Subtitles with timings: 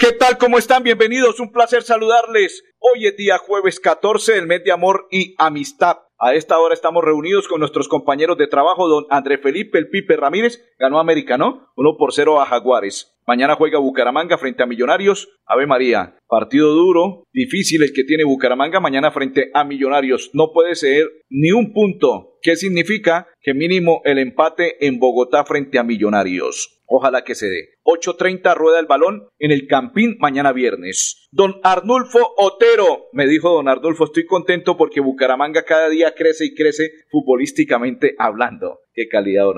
[0.00, 0.38] ¿Qué tal?
[0.38, 0.82] ¿Cómo están?
[0.82, 2.64] Bienvenidos, un placer saludarles.
[2.78, 5.98] Hoy es día jueves 14 del mes de amor y amistad.
[6.18, 10.16] A esta hora estamos reunidos con nuestros compañeros de trabajo, don André Felipe El Pipe
[10.16, 11.68] Ramírez, ganó América, ¿no?
[11.76, 13.14] Uno por cero a Jaguares.
[13.26, 15.28] Mañana juega Bucaramanga frente a Millonarios.
[15.46, 20.30] Ave María, partido duro, difícil el que tiene Bucaramanga mañana frente a Millonarios.
[20.32, 22.38] No puede ser ni un punto.
[22.42, 23.28] ¿Qué significa?
[23.42, 26.80] Que mínimo el empate en Bogotá frente a Millonarios.
[26.92, 27.68] Ojalá que se dé.
[27.84, 31.28] 8.30 rueda el balón en el Campín mañana viernes.
[31.30, 36.54] Don Arnulfo Otero, me dijo don Arnulfo, estoy contento porque Bucaramanga cada día crece y
[36.54, 38.80] crece futbolísticamente hablando.
[38.92, 39.56] Qué calidad, don,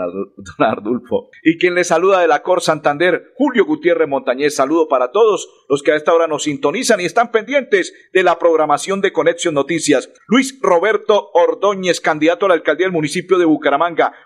[0.59, 1.31] Arnulfo.
[1.43, 4.55] Y quien le saluda de la Cor Santander, Julio Gutiérrez Montañez.
[4.55, 8.39] Saludo para todos los que a esta hora nos sintonizan y están pendientes de la
[8.39, 10.13] programación de Conexión Noticias.
[10.29, 13.72] Luis Roberto Ordóñez, candidato a la alcaldía del municipio de Bucaramanga.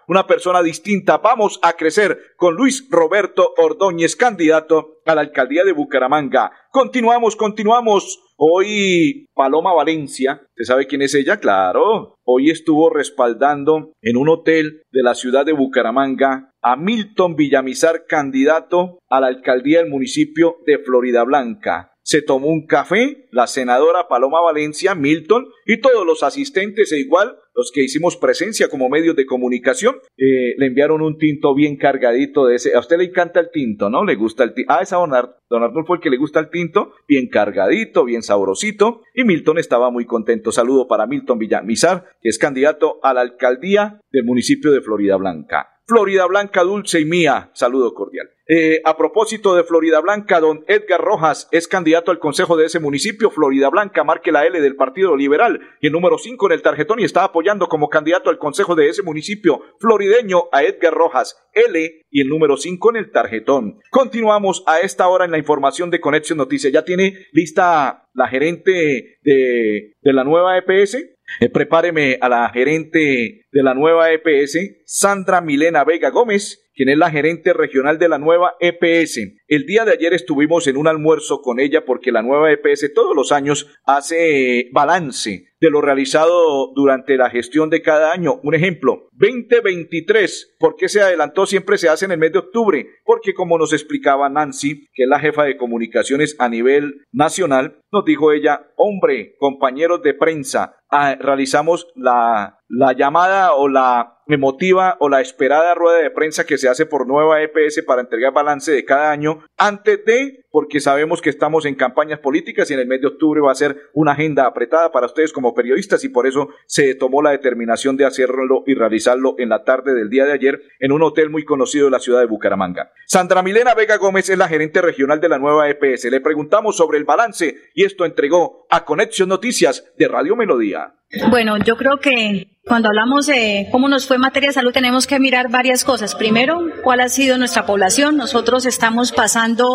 [0.08, 1.18] Una persona distinta.
[1.18, 6.50] Vamos a crecer con Luis Roberto Ordóñez, candidato a la alcaldía de Bucaramanga.
[6.70, 8.22] Continuamos, continuamos.
[8.36, 11.38] Hoy Paloma Valencia, ¿se sabe quién es ella?
[11.38, 12.16] Claro.
[12.24, 18.98] Hoy estuvo respaldando en un hotel de la ciudad de Bucaramanga a Milton Villamizar, candidato
[19.08, 24.40] a la alcaldía del municipio de Florida Blanca se tomó un café, la senadora Paloma
[24.40, 29.26] Valencia, Milton y todos los asistentes e igual los que hicimos presencia como medios de
[29.26, 32.76] comunicación, eh, le enviaron un tinto bien cargadito de ese.
[32.76, 34.04] A usted le encanta el tinto, ¿no?
[34.04, 34.72] Le gusta el tinto.
[34.72, 35.10] Ah, esa don,
[35.50, 39.02] don Arnulfo el que le gusta el tinto, bien cargadito, bien sabrosito.
[39.12, 40.52] Y Milton estaba muy contento.
[40.52, 45.75] Saludo para Milton Villamizar, que es candidato a la alcaldía del municipio de Florida Blanca.
[45.86, 47.50] Florida Blanca dulce y mía.
[47.54, 48.28] Saludo cordial.
[48.48, 52.80] Eh, a propósito de Florida Blanca, don Edgar Rojas es candidato al consejo de ese
[52.80, 53.30] municipio.
[53.30, 56.98] Florida Blanca marque la L del Partido Liberal y el número 5 en el tarjetón
[56.98, 61.36] y está apoyando como candidato al consejo de ese municipio florideño a Edgar Rojas.
[61.52, 63.78] L y el número 5 en el tarjetón.
[63.90, 66.72] Continuamos a esta hora en la información de Conexión Noticias.
[66.72, 71.16] ¿Ya tiene lista la gerente de, de la nueva EPS?
[71.40, 76.98] Eh, prepáreme a la gerente de la nueva EPS, Sandra Milena Vega Gómez, quien es
[76.98, 79.18] la gerente regional de la nueva EPS.
[79.48, 83.16] El día de ayer estuvimos en un almuerzo con ella porque la nueva EPS todos
[83.16, 88.40] los años hace balance de lo realizado durante la gestión de cada año.
[88.42, 91.46] Un ejemplo, 2023, ¿por qué se adelantó?
[91.46, 95.08] Siempre se hace en el mes de octubre, porque como nos explicaba Nancy, que es
[95.08, 101.16] la jefa de comunicaciones a nivel nacional, nos dijo ella, hombre, compañeros de prensa, ah,
[101.18, 106.68] realizamos la, la llamada o la emotiva o la esperada rueda de prensa que se
[106.68, 111.30] hace por nueva EPS para entregar balance de cada año antes de, porque sabemos que
[111.30, 114.46] estamos en campañas políticas y en el mes de octubre va a ser una agenda
[114.46, 118.74] apretada para ustedes como periodistas y por eso se tomó la determinación de hacerlo y
[118.74, 122.00] realizarlo en la tarde del día de ayer en un hotel muy conocido de la
[122.00, 122.90] ciudad de Bucaramanga.
[123.06, 126.06] Sandra Milena Vega Gómez es la gerente regional de la nueva EPS.
[126.06, 130.94] Le preguntamos sobre el balance y esto entregó a Conexión Noticias de Radio Melodía.
[131.30, 135.06] Bueno, yo creo que cuando hablamos de cómo nos fue en materia de salud tenemos
[135.06, 136.16] que mirar varias cosas.
[136.16, 138.16] Primero, cuál ha sido nuestra población.
[138.16, 139.68] Nosotros estamos pasando,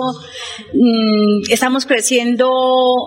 [0.73, 2.51] mmm, estamos creciendo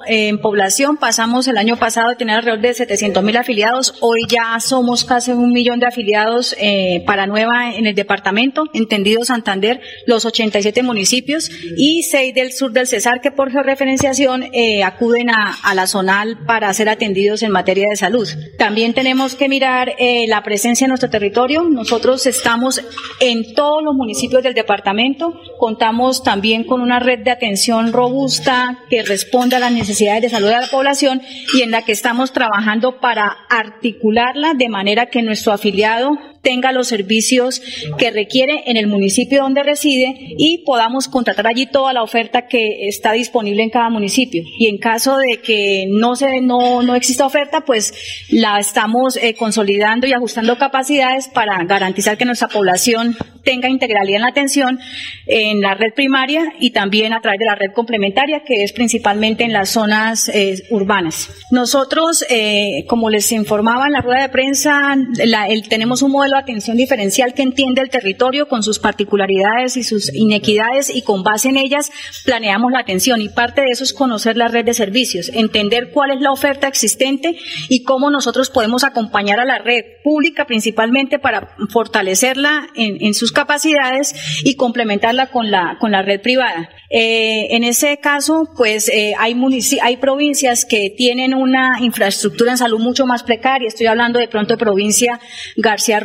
[0.07, 0.97] en población.
[0.97, 3.95] Pasamos el año pasado a tener alrededor de 700 mil afiliados.
[4.01, 9.23] Hoy ya somos casi un millón de afiliados eh, para Nueva en el departamento, entendido
[9.27, 15.29] Santander, los 87 municipios y 6 del sur del Cesar que por georreferenciación eh, acuden
[15.29, 18.27] a, a la zonal para ser atendidos en materia de salud.
[18.57, 21.63] También tenemos que mirar eh, la presencia en nuestro territorio.
[21.63, 22.81] Nosotros estamos
[23.21, 25.35] en todos los municipios del departamento.
[25.59, 30.49] Contamos también con una red de atención robusta que responde a las necesidades de salud
[30.49, 31.23] de la población
[31.55, 36.11] y en la que estamos trabajando para articularla de manera que nuestro afiliado
[36.45, 37.61] tenga los servicios
[37.99, 42.87] que requiere en el municipio donde reside y podamos contratar allí toda la oferta que
[42.87, 44.45] está disponible en cada municipio.
[44.59, 47.95] Y en caso de que no se no, no exista oferta, pues
[48.31, 54.23] la estamos eh, consolidando y ajustando capacidades para garantizar que nuestra población tenga integralidad en
[54.23, 54.81] la atención
[55.27, 59.45] en la red primaria y también a través de la red complementaria, que es principalmente
[59.45, 61.31] en las zonas eh, urbanas.
[61.51, 66.41] Nosotros, eh, como les informaba en la rueda de prensa, la, tenemos un modelo de
[66.41, 71.49] atención diferencial que entiende el territorio con sus particularidades y sus inequidades y con base
[71.49, 71.91] en ellas
[72.25, 76.11] planeamos la atención y parte de eso es conocer la red de servicios, entender cuál
[76.11, 77.37] es la oferta existente
[77.69, 84.15] y cómo nosotros podemos acompañar a la red pública principalmente para fortalecerla en, sus capacidades
[84.45, 86.71] y complementarla con la, con la red privada.
[86.91, 89.37] Eh, en ese caso, pues eh, hay,
[89.83, 93.69] hay provincias que tienen una infraestructura en salud mucho más precaria.
[93.69, 95.21] Estoy hablando de pronto de provincia
[95.57, 96.01] García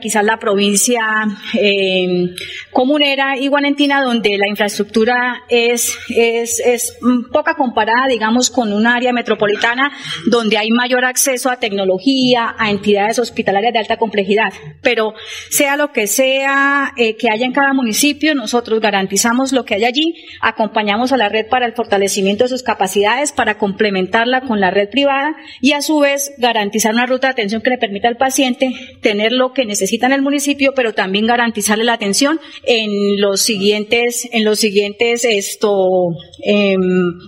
[0.00, 1.00] Quizás la provincia
[1.58, 2.34] eh,
[2.70, 6.98] comunera y Guanentina, donde la infraestructura es, es, es
[7.32, 9.92] poca comparada, digamos, con un área metropolitana
[10.26, 14.52] donde hay mayor acceso a tecnología, a entidades hospitalarias de alta complejidad.
[14.82, 15.14] Pero
[15.50, 19.84] sea lo que sea eh, que haya en cada municipio, nosotros garantizamos lo que hay
[19.84, 24.70] allí, acompañamos a la red para el fortalecimiento de sus capacidades, para complementarla con la
[24.70, 28.16] red privada y a su vez garantizar una ruta de atención que le permita al
[28.16, 33.42] paciente tener lo que necesita en el municipio, pero también garantizarle la atención en los
[33.42, 35.88] siguientes, en los siguientes esto,
[36.44, 36.80] em,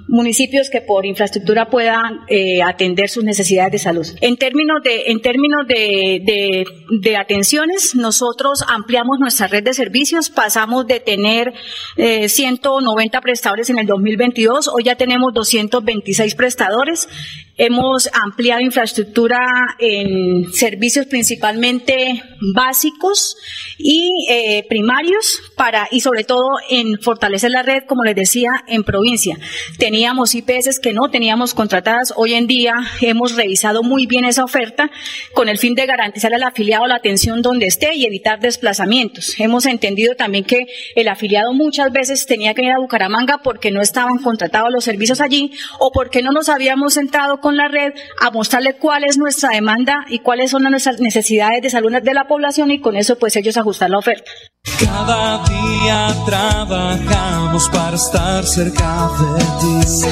[0.09, 4.07] municipios que por infraestructura puedan eh, atender sus necesidades de salud.
[4.21, 6.65] En términos de, en términos de,
[7.01, 11.53] de, atenciones, nosotros ampliamos nuestra red de servicios, pasamos de tener
[11.97, 17.09] 190 eh, prestadores en el 2022, hoy ya tenemos 226 prestadores.
[17.57, 19.39] Hemos ampliado infraestructura
[19.79, 22.14] en servicios principalmente
[22.55, 23.37] básicos
[23.79, 28.85] y eh, primarios para y sobre todo en fortalecer la red, como les decía, en
[28.85, 29.39] provincia.
[29.79, 32.13] Teníamos IPS que no teníamos contratadas.
[32.17, 34.91] Hoy en día hemos revisado muy bien esa oferta
[35.35, 39.35] con el fin de garantizar al afiliado la atención donde esté y evitar desplazamientos.
[39.39, 40.67] Hemos entendido también que
[40.97, 45.21] el afiliado muchas veces tenía que ir a Bucaramanga porque no estaban contratados los servicios
[45.21, 49.51] allí o porque no nos habíamos sentado con la red a mostrarle cuál es nuestra
[49.51, 53.35] demanda y cuáles son nuestras necesidades de salud de la población y con eso pues
[53.37, 54.31] ellos ajustar la oferta.
[54.79, 60.05] Cada día trabajamos para estar cerca de ti.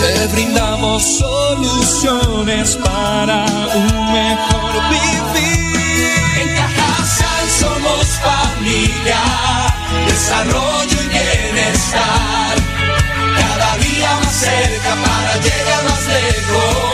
[0.00, 6.10] Te brindamos soluciones para un mejor vivir.
[6.42, 9.20] En Cajasal somos familia,
[10.06, 12.44] desarrollo y bienestar
[14.22, 16.93] más cerca para llegar más lejos.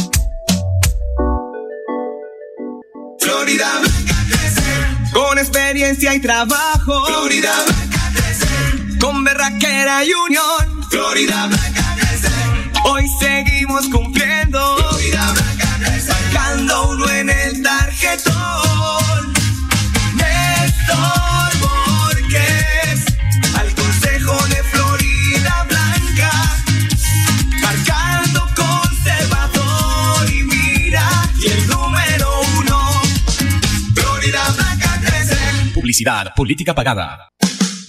[3.41, 7.05] Florida Blanca Con experiencia y trabajo.
[7.07, 10.85] Florida Blanca Con berraquera y unión.
[10.91, 11.95] Florida Blanca
[12.83, 14.77] Hoy seguimos cumpliendo.
[14.77, 18.70] Florida Blanca Marcando uno en el tarjetón.
[36.35, 37.29] Política pagada.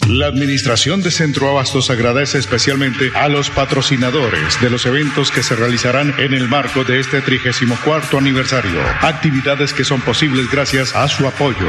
[0.08, 5.54] La Administración de Centro Abastos agradece especialmente a los patrocinadores de los eventos que se
[5.54, 8.80] realizarán en el marco de este 34 aniversario.
[9.00, 11.68] Actividades que son posibles gracias a su apoyo.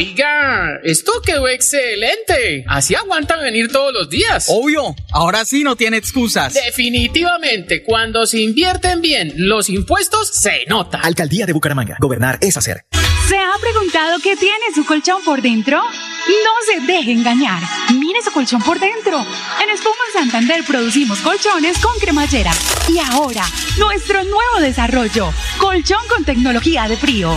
[0.00, 2.64] Oiga, esto quedó excelente.
[2.66, 4.46] Así aguantan venir todos los días.
[4.48, 6.54] Obvio, ahora sí no tiene excusas.
[6.54, 11.00] Definitivamente, cuando se invierten bien los impuestos, se nota.
[11.00, 11.98] Alcaldía de Bucaramanga.
[12.00, 12.86] Gobernar es hacer.
[13.28, 15.82] ¿Se ha preguntado qué tiene su colchón por dentro?
[15.82, 17.62] No se deje engañar.
[17.92, 19.20] Mire su colchón por dentro.
[19.62, 22.52] En Espuma Santander producimos colchones con cremallera.
[22.88, 23.44] Y ahora,
[23.78, 27.36] nuestro nuevo desarrollo, colchón con tecnología de frío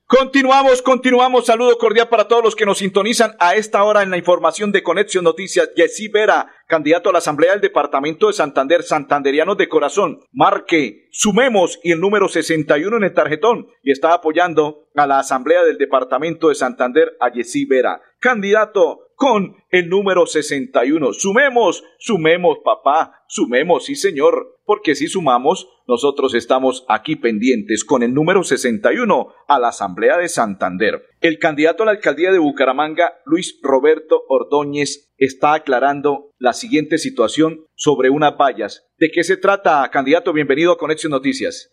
[0.19, 1.45] Continuamos, continuamos.
[1.45, 4.83] Saludo cordial para todos los que nos sintonizan a esta hora en la información de
[4.83, 5.69] Conexión Noticias.
[5.73, 10.19] Jessy Vera, candidato a la Asamblea del Departamento de Santander, Santanderianos de Corazón.
[10.33, 13.67] Marque, sumemos y el número 61 en el tarjetón.
[13.83, 18.01] Y está apoyando a la Asamblea del Departamento de Santander a Jessy Vera.
[18.19, 21.13] Candidato con el número 61.
[21.13, 28.13] Sumemos, sumemos, papá, sumemos, sí, señor, porque si sumamos, nosotros estamos aquí pendientes con el
[28.13, 31.01] número 61 a la Asamblea de Santander.
[31.21, 37.65] El candidato a la alcaldía de Bucaramanga, Luis Roberto Ordóñez, está aclarando la siguiente situación
[37.75, 38.87] sobre unas vallas.
[38.97, 40.33] ¿De qué se trata, candidato?
[40.33, 41.71] Bienvenido a Conexión Noticias.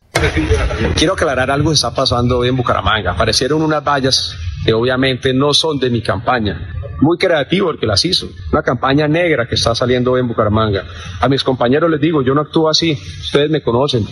[0.96, 3.12] Quiero aclarar algo que está pasando hoy en Bucaramanga.
[3.12, 6.74] Aparecieron unas vallas que obviamente no son de mi campaña.
[7.00, 8.28] Muy creativo el que las hizo.
[8.52, 10.84] Una campaña negra que está saliendo hoy en Bucaramanga.
[11.20, 12.92] A mis compañeros les digo, yo no actúo así.
[12.92, 14.04] Ustedes me conocen.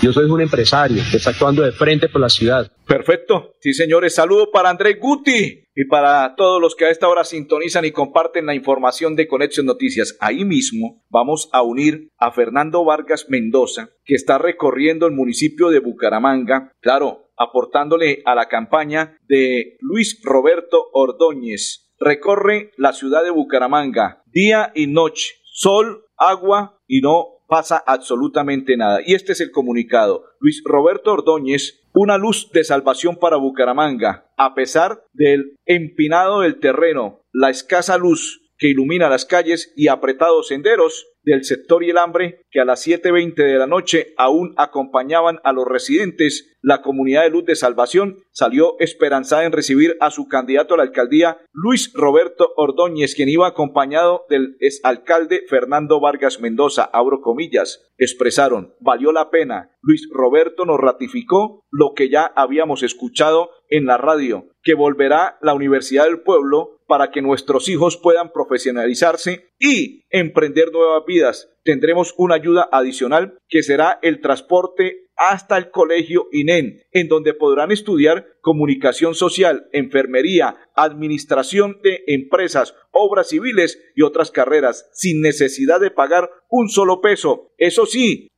[0.00, 2.72] Yo soy un empresario que está actuando de frente por la ciudad.
[2.88, 3.52] Perfecto.
[3.60, 4.14] Sí, señores.
[4.14, 8.46] Saludo para Andrés Guti y para todos los que a esta hora sintonizan y comparten
[8.46, 10.16] la información de Conexión Noticias.
[10.18, 15.80] Ahí mismo vamos a unir a Fernando Vargas Mendoza, que está recorriendo el municipio de
[15.80, 16.72] Bucaramanga.
[16.80, 21.92] Claro, aportándole a la campaña de Luis Roberto Ordóñez.
[22.00, 29.00] Recorre la ciudad de Bucaramanga día y noche, sol, agua y no pasa absolutamente nada.
[29.04, 30.24] Y este es el comunicado.
[30.40, 34.26] Luis Roberto Ordóñez, una luz de salvación para Bucaramanga.
[34.36, 40.48] A pesar del empinado del terreno, la escasa luz que ilumina las calles y apretados
[40.48, 45.38] senderos del sector y el hambre que a las 7.20 de la noche aún acompañaban
[45.44, 50.28] a los residentes, la comunidad de Luz de Salvación salió esperanzada en recibir a su
[50.28, 56.84] candidato a la alcaldía, Luis Roberto Ordóñez, quien iba acompañado del exalcalde Fernando Vargas Mendoza,
[56.92, 63.50] abro comillas, expresaron, valió la pena, Luis Roberto nos ratificó lo que ya habíamos escuchado
[63.68, 69.48] en la radio, que volverá la Universidad del Pueblo para que nuestros hijos puedan profesionalizarse
[69.58, 71.48] y emprender nuevas vidas.
[71.64, 77.72] Tendremos una ayuda adicional que será el transporte hasta el colegio INEN, en donde podrán
[77.72, 85.90] estudiar comunicación social, enfermería, administración de empresas, obras civiles y otras carreras, sin necesidad de
[85.90, 87.52] pagar un solo peso.
[87.56, 88.28] Eso sí,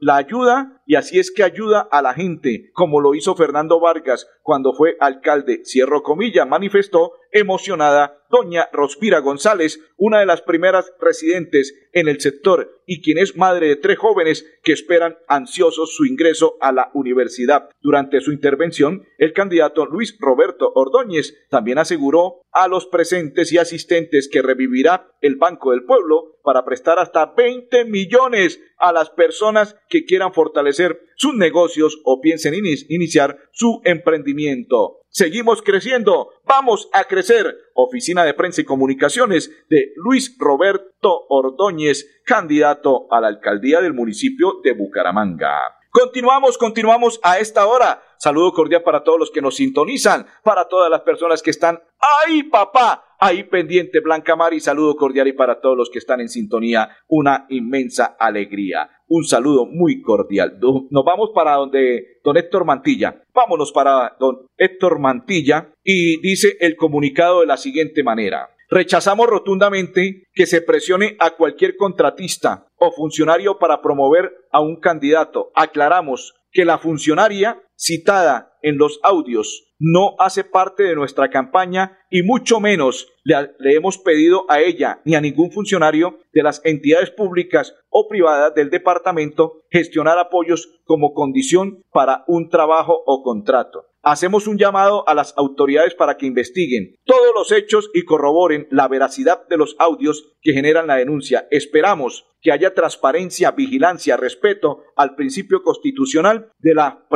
[0.00, 4.26] la ayuda, y así es que ayuda a la gente, como lo hizo Fernando Vargas
[4.42, 11.74] cuando fue alcalde, cierro comilla, manifestó emocionada doña Rospira González, una de las primeras residentes
[11.92, 16.56] en el sector y quien es madre de tres jóvenes que esperan ansiosos su ingreso
[16.60, 17.68] a la universidad.
[17.80, 24.28] Durante su intervención, el candidato Luis Roberto Ordóñez también aseguró a los presentes y asistentes
[24.32, 30.04] que revivirá el Banco del Pueblo para prestar hasta 20 millones a las personas que
[30.04, 35.00] quieran fortalecer sus negocios o piensen iniciar su emprendimiento.
[35.08, 37.56] Seguimos creciendo, vamos a crecer.
[37.74, 44.60] Oficina de Prensa y Comunicaciones de Luis Roberto Ordóñez, candidato a la alcaldía del municipio
[44.62, 45.83] de Bucaramanga.
[45.96, 48.02] Continuamos, continuamos a esta hora.
[48.18, 51.78] Saludo cordial para todos los que nos sintonizan, para todas las personas que están
[52.26, 54.58] ahí, papá, ahí pendiente, Blanca Mari.
[54.58, 58.90] Saludo cordial y para todos los que están en sintonía, una inmensa alegría.
[59.06, 60.58] Un saludo muy cordial.
[60.90, 63.22] Nos vamos para donde don Héctor Mantilla.
[63.32, 68.50] Vámonos para don Héctor Mantilla y dice el comunicado de la siguiente manera.
[68.68, 75.50] Rechazamos rotundamente que se presione a cualquier contratista o funcionario para promover a un candidato.
[75.54, 82.22] Aclaramos que la funcionaria citada en los audios no hace parte de nuestra campaña y
[82.22, 87.74] mucho menos le, hemos pedido a ella ni a ningún funcionario de las entidades públicas
[87.90, 93.86] o privadas del departamento gestionar apoyos como condición para un trabajo o contrato.
[94.02, 98.86] Hacemos un llamado a las autoridades para que investiguen todos los hechos y corroboren la
[98.86, 101.48] veracidad de los audios que generan la denuncia.
[101.50, 107.06] Esperamos que haya transparencia, vigilancia, respeto al principio constitucional de la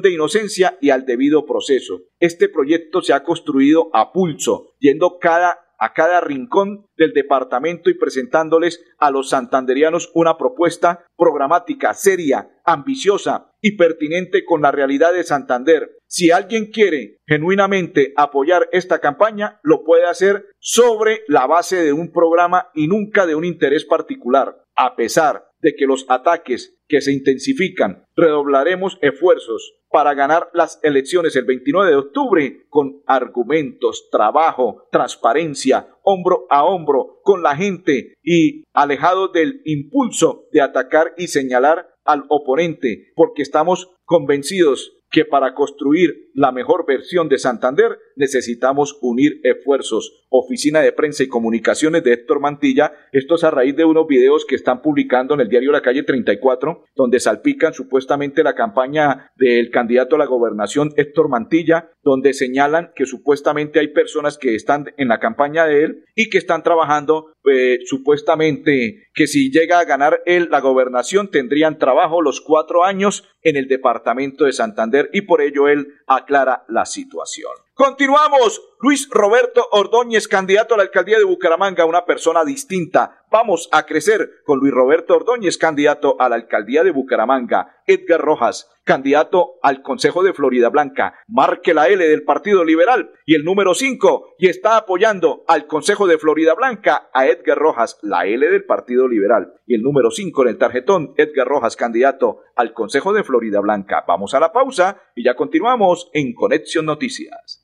[0.00, 2.02] de inocencia y al debido proceso.
[2.20, 7.94] Este proyecto se ha construido a pulso, yendo cada a cada rincón del departamento y
[7.94, 15.22] presentándoles a los santanderianos una propuesta programática seria, ambiciosa y pertinente con la realidad de
[15.22, 15.96] Santander.
[16.06, 22.10] Si alguien quiere genuinamente apoyar esta campaña, lo puede hacer sobre la base de un
[22.10, 24.64] programa y nunca de un interés particular.
[24.74, 31.34] A pesar de que los ataques que se intensifican, redoblaremos esfuerzos para ganar las elecciones
[31.36, 38.64] el 29 de octubre con argumentos, trabajo, transparencia, hombro a hombro con la gente y
[38.72, 46.30] alejado del impulso de atacar y señalar al oponente, porque estamos convencidos que para construir
[46.34, 50.26] la mejor versión de Santander necesitamos unir esfuerzos.
[50.28, 54.44] Oficina de Prensa y Comunicaciones de Héctor Mantilla, esto es a raíz de unos videos
[54.46, 59.70] que están publicando en el diario La Calle 34, donde salpican supuestamente la campaña del
[59.70, 65.08] candidato a la gobernación Héctor Mantilla, donde señalan que supuestamente hay personas que están en
[65.08, 70.22] la campaña de él y que están trabajando eh, supuestamente que si llega a ganar
[70.24, 75.42] él la gobernación tendrían trabajo los cuatro años en el departamento de Santander y por
[75.42, 77.52] ello él aclara la situación.
[77.78, 78.60] Continuamos.
[78.80, 83.24] Luis Roberto Ordóñez, candidato a la alcaldía de Bucaramanga, una persona distinta.
[83.30, 87.78] Vamos a crecer con Luis Roberto Ordóñez, candidato a la alcaldía de Bucaramanga.
[87.88, 91.14] Edgar Rojas, candidato al Consejo de Florida Blanca.
[91.26, 96.06] Marque la L del Partido Liberal y el número 5 y está apoyando al Consejo
[96.06, 100.42] de Florida Blanca a Edgar Rojas, la L del Partido Liberal y el número 5
[100.42, 104.04] en el tarjetón, Edgar Rojas, candidato al Consejo de Florida Blanca.
[104.06, 107.62] Vamos a la pausa y ya continuamos en Conexión Noticias.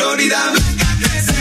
[0.00, 1.34] Florida Blanca crece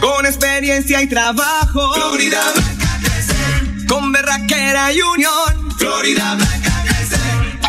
[0.00, 1.92] con experiencia y trabajo.
[1.92, 5.76] Florida Blanca crece con berraquera y unión.
[5.76, 7.20] Florida Blanca crece.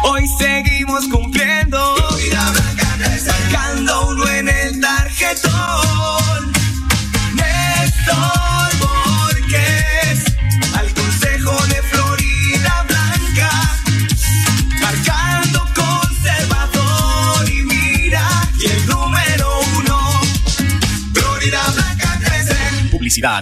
[0.03, 1.95] Hoy seguimos cumpliendo.
[1.97, 3.29] Florida Blanca crece.
[3.29, 5.86] Marcando uno en el tarjetón.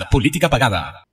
[0.10, 1.06] Política pagada.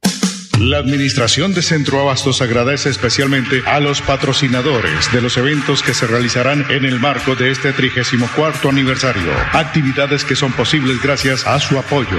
[0.59, 6.07] La Administración de Centro Abastos agradece especialmente a los patrocinadores de los eventos que se
[6.07, 9.31] realizarán en el marco de este 34 aniversario.
[9.53, 12.19] Actividades que son posibles gracias a su apoyo.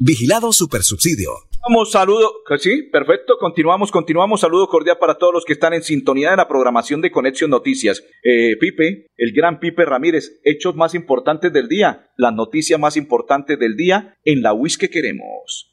[0.00, 1.30] Vigilado Supersubsidio.
[1.68, 2.32] Vamos, saludo.
[2.60, 3.34] Sí, perfecto.
[3.40, 4.40] Continuamos, continuamos.
[4.40, 8.04] Saludo cordial para todos los que están en sintonía de la programación de Conexión Noticias.
[8.22, 13.58] Eh, Pipe, el gran Pipe Ramírez, hechos más importantes del día, las noticias más importantes
[13.58, 15.72] del día en la WIS que queremos.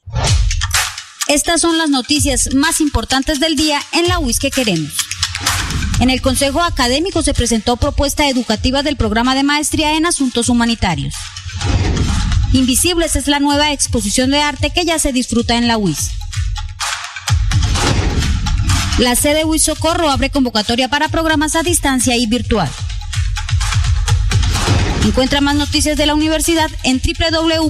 [1.28, 4.98] Estas son las noticias más importantes del día en la WIS que queremos.
[6.00, 11.14] En el Consejo Académico se presentó propuesta educativa del programa de maestría en asuntos humanitarios.
[12.54, 16.12] Invisibles es la nueva exposición de arte que ya se disfruta en la UIS.
[19.00, 22.68] La sede UIS Socorro abre convocatoria para programas a distancia y virtual.
[25.04, 27.64] Encuentra más noticias de la universidad en www.uis.edu.co.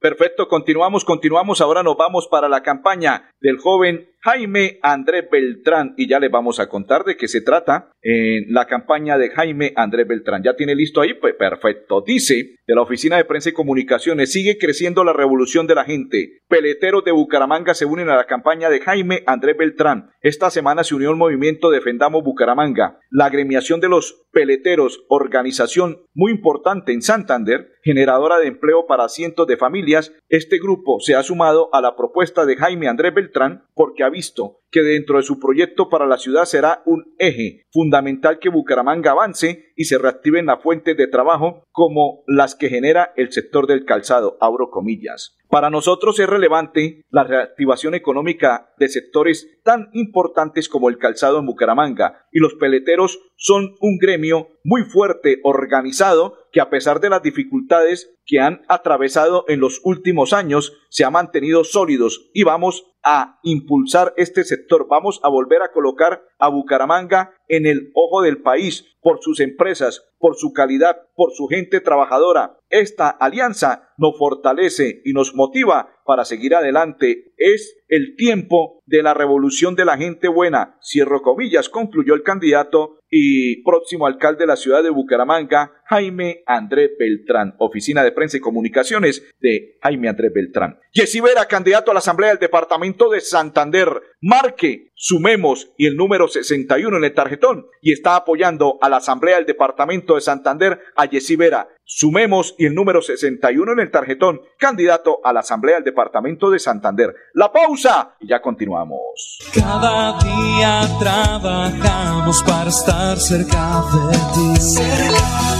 [0.00, 1.60] Perfecto, continuamos, continuamos.
[1.60, 6.60] Ahora nos vamos para la campaña del joven Jaime Andrés Beltrán y ya le vamos
[6.60, 10.44] a contar de qué se trata en la campaña de Jaime Andrés Beltrán.
[10.44, 11.14] ¿Ya tiene listo ahí?
[11.14, 12.04] Pues perfecto.
[12.06, 16.38] Dice de la Oficina de Prensa y Comunicaciones, sigue creciendo la revolución de la gente.
[16.48, 20.10] Peleteros de Bucaramanga se unen a la campaña de Jaime Andrés Beltrán.
[20.20, 23.00] Esta semana se unió el movimiento Defendamos Bucaramanga.
[23.10, 29.46] La agremiación de los peleteros, organización muy importante en Santander, generadora de empleo para cientos
[29.46, 34.02] de familias, este grupo se ha sumado a la propuesta de Jaime Andrés Beltrán porque
[34.02, 38.48] ha visto que dentro de su proyecto para la ciudad será un eje fundamental que
[38.48, 43.66] Bucaramanga avance y se reactiven las fuentes de trabajo como las que genera el sector
[43.66, 45.36] del calzado, abro comillas.
[45.52, 51.44] Para nosotros es relevante la reactivación económica de sectores tan importantes como el calzado en
[51.44, 57.22] Bucaramanga y los peleteros son un gremio muy fuerte, organizado, que a pesar de las
[57.22, 63.40] dificultades que han atravesado en los últimos años, se ha mantenido sólidos y vamos a
[63.42, 68.86] impulsar este sector, vamos a volver a colocar a Bucaramanga en el ojo del país
[69.00, 72.58] por sus empresas, por su calidad, por su gente trabajadora.
[72.70, 77.32] Esta alianza nos fortalece y nos motiva para seguir adelante.
[77.36, 80.78] Es el tiempo de la revolución de la gente buena.
[80.80, 86.92] Cierro comillas, concluyó el candidato y próximo alcalde de la ciudad de Bucaramanga, Jaime Andrés
[86.98, 87.54] Beltrán.
[87.58, 90.80] Oficina de Prensa y Comunicaciones de Jaime Andrés Beltrán.
[90.92, 93.88] Jessy Vera, candidato a la Asamblea del Departamento de Santander.
[94.24, 99.34] Marque, sumemos y el número 61 en el tarjetón y está apoyando a la Asamblea
[99.34, 101.66] del Departamento de Santander a Jessy Vera.
[101.84, 106.60] Sumemos y el número 61 en el tarjetón, candidato a la Asamblea del Departamento de
[106.60, 107.12] Santander.
[107.34, 109.40] La pausa y ya continuamos.
[109.52, 114.76] Cada día trabajamos para estar cerca de ti.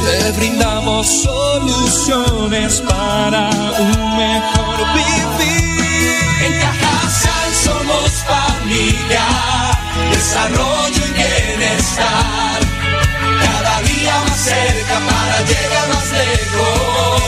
[0.05, 5.72] Te brindamos soluciones para un mejor vivir.
[6.46, 8.25] En Cajasal somos
[8.62, 9.27] familia,
[10.11, 12.61] desarrollo y bienestar.
[13.40, 17.22] Cada día más cerca para llegar más lejos.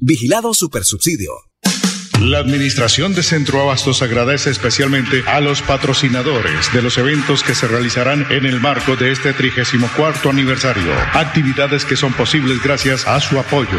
[0.00, 1.32] Vigilado Supersubsidio.
[2.20, 7.68] La Administración de Centro Abastos agradece especialmente a los patrocinadores de los eventos que se
[7.68, 10.92] realizarán en el marco de este 34 aniversario.
[11.12, 13.78] Actividades que son posibles gracias a su apoyo.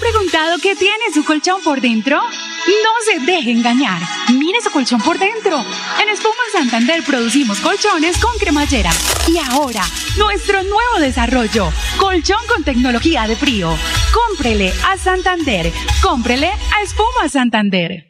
[0.00, 2.16] ¿Se ha preguntado qué tiene su colchón por dentro?
[2.22, 4.00] No se deje engañar.
[4.32, 5.62] Mire su colchón por dentro.
[6.00, 8.90] En Espuma Santander producimos colchones con cremallera.
[9.28, 9.82] Y ahora,
[10.16, 11.70] nuestro nuevo desarrollo.
[11.98, 13.76] Colchón con tecnología de frío.
[14.12, 15.70] Cómprele a Santander.
[16.02, 18.09] Cómprele a Espuma Santander.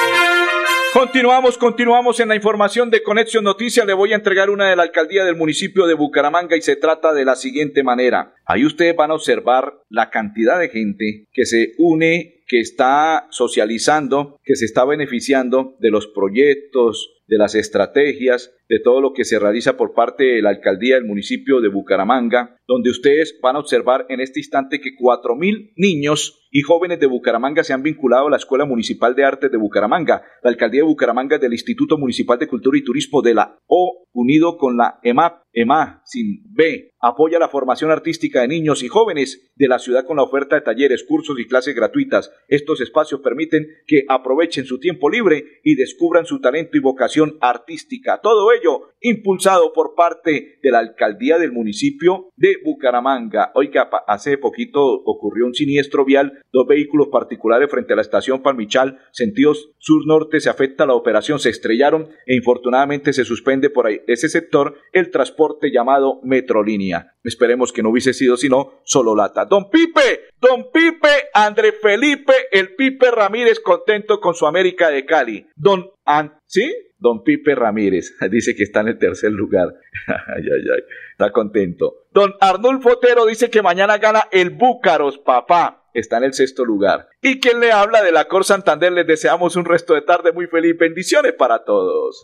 [0.93, 3.85] Continuamos, continuamos en la información de Conexión Noticias.
[3.85, 7.13] Le voy a entregar una de la alcaldía del municipio de Bucaramanga y se trata
[7.13, 8.35] de la siguiente manera.
[8.45, 14.37] Ahí ustedes van a observar la cantidad de gente que se une, que está socializando,
[14.43, 19.39] que se está beneficiando de los proyectos, de las estrategias, de todo lo que se
[19.39, 24.05] realiza por parte de la alcaldía del municipio de Bucaramanga, donde ustedes van a observar
[24.09, 28.31] en este instante que cuatro mil niños y jóvenes de Bucaramanga se han vinculado a
[28.31, 30.23] la Escuela Municipal de Artes de Bucaramanga.
[30.43, 34.57] La alcaldía de Bucaramanga del Instituto Municipal de Cultura y Turismo de la O, unido
[34.57, 39.67] con la EMAP, EMA, sin B, apoya la formación artística de niños y jóvenes de
[39.69, 42.31] la ciudad con la oferta de talleres, cursos y clases gratuitas.
[42.49, 48.19] Estos espacios permiten que aprovechen su tiempo libre y descubran su talento y vocación artística.
[48.21, 53.51] Todo ello impulsado por parte de la alcaldía del municipio de Bucaramanga.
[53.55, 58.99] Oiga, hace poquito ocurrió un siniestro vial, dos vehículos particulares frente a la estación Palmichal,
[59.11, 64.29] sentidos sur-norte, se afecta la operación, se estrellaron e infortunadamente se suspende por ahí ese
[64.29, 67.15] sector el transporte llamado Metrolínea.
[67.23, 69.45] Esperemos que no hubiese sido sino solo lata.
[69.45, 75.47] Don Pipe, don Pipe, André Felipe, el Pipe Ramírez contento con su América de Cali.
[75.55, 76.69] Don An ¿Sí?
[77.01, 79.73] Don Pipe Ramírez dice que está en el tercer lugar.
[80.07, 80.83] ay, ay, ay.
[81.11, 82.05] Está contento.
[82.11, 85.89] Don Arnulfo Otero dice que mañana gana el Búcaros, papá.
[85.93, 87.09] Está en el sexto lugar.
[87.21, 90.47] Y quien le habla de la Cor Santander, les deseamos un resto de tarde muy
[90.47, 90.77] feliz.
[90.77, 92.23] Bendiciones para todos.